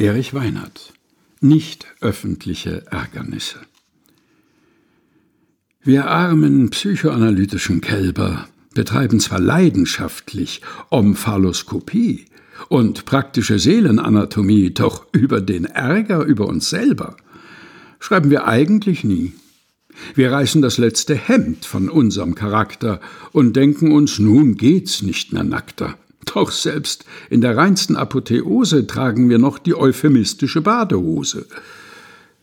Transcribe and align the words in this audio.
Erich 0.00 0.32
Weinert 0.32 0.94
Nicht 1.42 1.86
öffentliche 2.00 2.86
Ärgernisse 2.90 3.58
Wir 5.82 6.06
armen 6.06 6.70
psychoanalytischen 6.70 7.82
Kälber 7.82 8.48
betreiben 8.72 9.20
zwar 9.20 9.40
leidenschaftlich 9.40 10.62
Omphaloskopie 10.88 12.24
und 12.70 13.04
praktische 13.04 13.58
Seelenanatomie, 13.58 14.70
doch 14.70 15.04
über 15.12 15.42
den 15.42 15.66
Ärger 15.66 16.24
über 16.24 16.46
uns 16.48 16.70
selber 16.70 17.18
schreiben 17.98 18.30
wir 18.30 18.46
eigentlich 18.46 19.04
nie. 19.04 19.34
Wir 20.14 20.32
reißen 20.32 20.62
das 20.62 20.78
letzte 20.78 21.14
Hemd 21.14 21.66
von 21.66 21.90
unserem 21.90 22.34
Charakter 22.34 23.02
und 23.32 23.54
denken 23.54 23.92
uns, 23.92 24.18
nun 24.18 24.56
geht's 24.56 25.02
nicht 25.02 25.34
mehr 25.34 25.44
nackter. 25.44 25.98
Doch 26.26 26.50
selbst 26.50 27.04
in 27.28 27.40
der 27.40 27.56
reinsten 27.56 27.96
Apotheose 27.96 28.86
tragen 28.86 29.28
wir 29.28 29.38
noch 29.38 29.58
die 29.58 29.74
euphemistische 29.74 30.60
Badehose. 30.60 31.46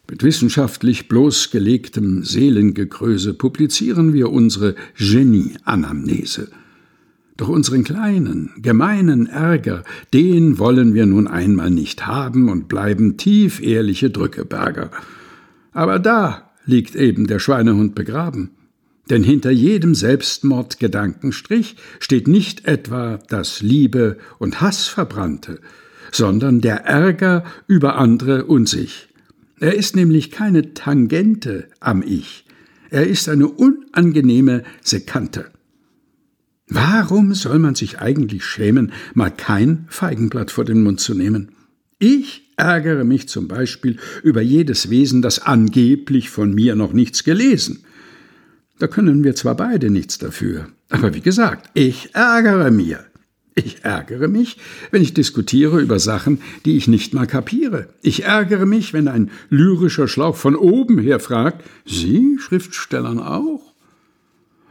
Mit 0.09 0.23
wissenschaftlich 0.23 1.09
bloßgelegtem 1.09 2.23
Seelengegröße 2.23 3.33
publizieren 3.33 4.13
wir 4.13 4.31
unsere 4.31 4.75
Genie-Anamnese. 4.97 6.49
Doch 7.35 7.49
unseren 7.49 7.83
kleinen, 7.83 8.51
gemeinen 8.57 9.27
Ärger, 9.27 9.83
den 10.13 10.57
wollen 10.57 10.93
wir 10.93 11.05
nun 11.05 11.27
einmal 11.27 11.69
nicht 11.69 12.07
haben 12.07 12.49
und 12.49 12.67
bleiben 12.67 13.17
tief 13.17 13.61
ehrliche 13.61 14.09
Drückeberger. 14.09 14.89
Aber 15.71 15.99
da 15.99 16.51
liegt 16.65 16.95
eben 16.95 17.27
der 17.27 17.39
Schweinehund 17.39 17.93
begraben. 17.93 18.51
Denn 19.09 19.23
hinter 19.23 19.51
jedem 19.51 19.95
Selbstmordgedankenstrich 19.95 21.75
steht 21.99 22.27
nicht 22.27 22.65
etwa 22.65 23.19
das 23.29 23.61
Liebe 23.61 24.17
und 24.37 24.61
Hass 24.61 24.87
verbrannte, 24.87 25.59
sondern 26.11 26.61
der 26.61 26.85
Ärger 26.85 27.43
über 27.67 27.97
andere 27.97 28.45
und 28.45 28.67
sich. 28.67 29.07
Er 29.59 29.75
ist 29.75 29.95
nämlich 29.95 30.29
keine 30.29 30.73
Tangente 30.73 31.67
am 31.79 32.03
Ich, 32.03 32.45
er 32.89 33.07
ist 33.07 33.27
eine 33.27 33.47
unangenehme 33.47 34.63
Sekante. 34.81 35.51
Warum 36.69 37.33
soll 37.33 37.59
man 37.59 37.75
sich 37.75 37.99
eigentlich 37.99 38.43
schämen, 38.43 38.91
mal 39.13 39.29
kein 39.29 39.85
Feigenblatt 39.87 40.51
vor 40.51 40.65
den 40.65 40.83
Mund 40.83 40.99
zu 40.99 41.13
nehmen? 41.13 41.53
Ich 41.97 42.51
ärgere 42.57 43.03
mich 43.03 43.29
zum 43.29 43.47
Beispiel 43.47 43.97
über 44.21 44.41
jedes 44.41 44.89
Wesen, 44.89 45.21
das 45.21 45.39
angeblich 45.39 46.29
von 46.29 46.53
mir 46.53 46.75
noch 46.75 46.93
nichts 46.93 47.23
gelesen. 47.23 47.85
Da 48.79 48.87
können 48.87 49.23
wir 49.23 49.35
zwar 49.35 49.55
beide 49.55 49.89
nichts 49.89 50.17
dafür, 50.17 50.67
aber 50.89 51.13
wie 51.13 51.21
gesagt, 51.21 51.69
ich 51.73 52.13
ärgere 52.13 52.71
mir. 52.71 53.05
Ich 53.55 53.83
ärgere 53.83 54.27
mich, 54.27 54.57
wenn 54.91 55.01
ich 55.01 55.15
diskutiere 55.15 55.81
über 55.81 55.97
Sachen, 55.97 56.41
die 56.63 56.77
ich 56.77 56.87
nicht 56.87 57.15
mal 57.15 57.25
kapiere. 57.25 57.89
Ich 58.03 58.23
ärgere 58.23 58.67
mich, 58.67 58.93
wenn 58.93 59.07
ein 59.07 59.31
lyrischer 59.49 60.07
Schlauch 60.07 60.35
von 60.35 60.55
oben 60.55 60.99
her 60.99 61.19
fragt, 61.19 61.65
Sie 61.83 62.37
Schriftstellern 62.39 63.19
auch? 63.19 63.73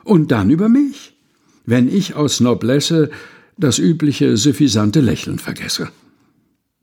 Und 0.04 0.30
dann 0.30 0.50
über 0.50 0.68
mich, 0.68 1.16
wenn 1.64 1.88
ich 1.88 2.14
aus 2.14 2.38
Noblesse 2.38 3.10
das 3.58 3.80
übliche 3.80 4.36
suffisante 4.36 5.00
Lächeln 5.00 5.40
vergesse. 5.40 5.88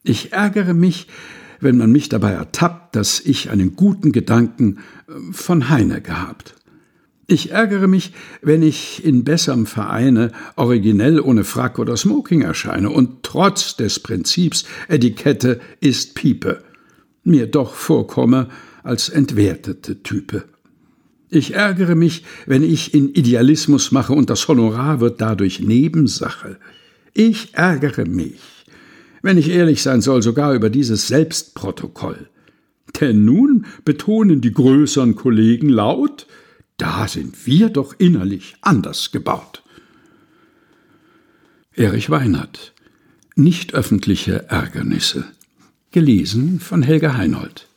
Ich 0.04 0.34
ärgere 0.34 0.74
mich, 0.74 1.08
wenn 1.62 1.78
man 1.78 1.92
mich 1.92 2.10
dabei 2.10 2.32
ertappt, 2.32 2.98
dass 2.98 3.22
ich 3.22 3.50
einen 3.50 3.78
guten 3.78 4.12
Gedanken 4.12 4.80
äh, 5.08 5.14
von 5.32 5.70
Heine 5.70 6.02
gehabt. 6.02 6.56
Ich 7.26 7.52
ärgere 7.52 7.88
mich, 7.88 8.12
wenn 8.42 8.62
ich 8.62 9.04
in 9.06 9.24
besserem 9.24 9.66
Vereine 9.66 10.32
originell 10.56 11.20
ohne 11.20 11.44
Frack 11.44 11.80
oder 11.80 11.96
Smoking 11.96 12.42
erscheine 12.42 12.90
und 12.90 13.24
trotz 13.24 13.78
des 13.78 14.00
Prinzips 14.00 14.66
Etikette 14.90 15.62
ist 15.80 16.16
Piepe 16.16 16.62
mir 17.24 17.48
doch 17.48 17.74
vorkomme 17.74 18.50
als 18.84 19.10
entwertete 19.10 20.04
Type. 20.04 20.44
Ich 21.30 21.56
ärgere 21.56 21.96
mich, 21.96 22.24
wenn 22.46 22.64
ich 22.64 22.94
in 22.94 23.10
Idealismus 23.14 23.92
mache 23.92 24.14
und 24.14 24.30
das 24.30 24.48
Honorar 24.48 25.00
wird 25.00 25.20
dadurch 25.20 25.60
Nebensache. 25.62 26.58
Ich 27.14 27.54
ärgere 27.54 28.06
mich, 28.06 28.40
wenn 29.22 29.38
ich 29.38 29.50
ehrlich 29.50 29.82
sein 29.82 30.02
soll, 30.02 30.22
sogar 30.22 30.54
über 30.54 30.70
dieses 30.70 31.08
Selbstprotokoll. 31.08 32.30
Denn 33.00 33.26
nun 33.26 33.66
betonen 33.84 34.42
die 34.42 34.52
größeren 34.52 35.16
Kollegen 35.16 35.70
laut, 35.70 36.28
da 36.78 37.08
sind 37.08 37.46
wir 37.46 37.70
doch 37.70 37.96
innerlich 37.98 38.56
anders 38.62 39.12
gebaut. 39.12 39.64
Erich 41.76 42.10
Weinert 42.10 42.74
Nicht 43.36 43.74
öffentliche 43.74 44.50
Ärgernisse. 44.50 45.26
Gelesen 45.92 46.60
von 46.60 46.84
Helga 46.84 47.16
Heinold. 47.18 47.68